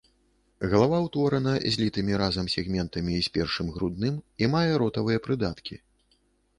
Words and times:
Галава 0.71 0.97
ўтворана 1.07 1.53
злітымі 1.75 2.13
разам 2.23 2.51
сегментамі 2.55 3.21
з 3.31 3.33
першым 3.39 3.67
грудным 3.79 4.21
і 4.45 4.53
мае 4.59 4.69
ротавыя 4.83 5.19
прыдаткі. 5.31 5.75